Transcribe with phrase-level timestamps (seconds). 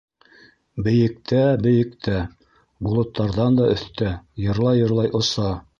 [0.87, 2.17] Бейектә, бейектә,
[2.89, 4.13] болоттарҙан да өҫтә,
[4.47, 5.53] йырлай-йырлай оса!